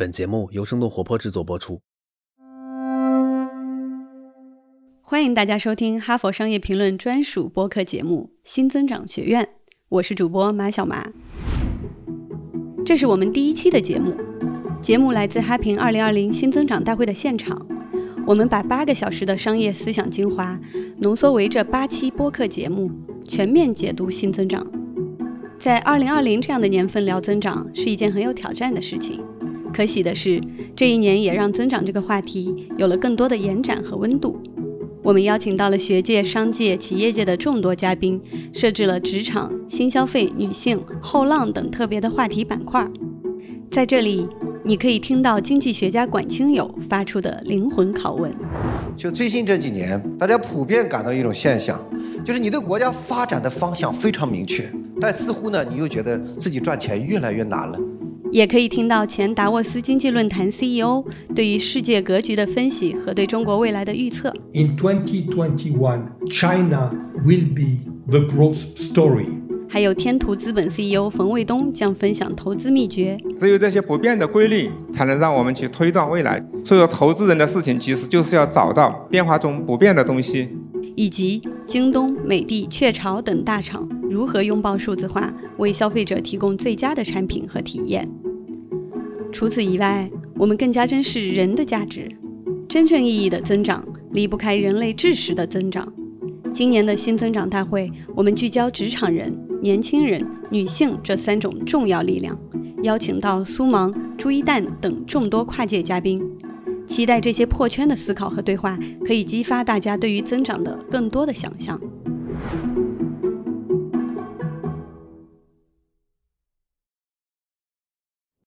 [0.00, 1.82] 本节目由生动活泼制作播出。
[5.02, 9.44] 欢迎大家收听《哈佛商业评论》专属播客节目《新增长学院》，
[9.90, 11.06] 我是主播马小麻。
[12.82, 14.14] 这是我们第一期的节目，
[14.80, 17.66] 节目来自哈平2020新增长大会的现场。
[18.26, 20.58] 我们把八个小时的商业思想精华
[21.00, 22.90] 浓缩为这八期播客节目，
[23.28, 24.66] 全面解读新增长。
[25.58, 29.22] 在2020这样的年份聊增长是一件很有挑战的事情。
[29.72, 30.40] 可喜的是，
[30.76, 34.40] 这一年也让增长这个话题有了更多的延展和温度。
[35.02, 38.20] 我们邀请到了学界、商界、企业界的众多嘉宾，
[38.52, 42.86] 设置了职场、新消费、女性、后浪等特别的话题板块。
[43.70, 44.28] 在这里，
[44.62, 48.30] 你可以听到经济学家管清友发出的灵魂拷问。
[48.94, 51.82] 就最近这几年，大家普遍感到一种现象，
[52.22, 57.78] 就是你对国家发展的方向非常明确，但似乎呢，你又觉得自己赚钱越来越难了。
[58.32, 64.32] 也可以听到前达沃斯经济论坛 CEO 对于世界格局的分析和对中国未来的预测。
[64.52, 66.92] In 2021, China
[67.24, 69.26] will be the growth story.
[69.68, 73.18] 还有天图资本 CEO 冯卫东将分享投资秘诀。
[73.36, 76.44] 只有这些不变的规律，才能让我们去推断未来。
[76.64, 80.48] 所以说，投资人的事情其实就是要找到变化中不变的东西。
[80.96, 88.06] 以及京东、美的、雀巢等大厂如何拥抱数字化，为消费者提供最佳的产品和体验。
[89.32, 92.08] 除此以外，我们更加珍视人的价值。
[92.68, 95.92] 真正意义的增长离不开人类知识的增长。
[96.52, 102.38] 今年的新增长大会，我们聚焦职场人、年轻人、女性这三种重要力量，
[102.82, 106.20] 邀请到苏芒、朱一蛋等众多跨界嘉宾。
[106.86, 111.80] 期待这些破圈的思考和对话，可以激发大家对于增长的更多的想象。